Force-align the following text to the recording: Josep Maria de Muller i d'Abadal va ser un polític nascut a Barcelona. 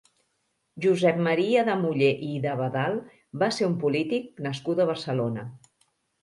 Josep 0.85 1.19
Maria 1.27 1.65
de 1.67 1.75
Muller 1.81 2.09
i 2.27 2.29
d'Abadal 2.45 2.97
va 3.45 3.51
ser 3.59 3.69
un 3.69 3.77
polític 3.85 4.43
nascut 4.47 4.83
a 4.83 4.89
Barcelona. 4.93 5.47